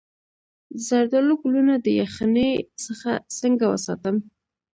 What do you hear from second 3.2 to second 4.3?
څنګه وساتم؟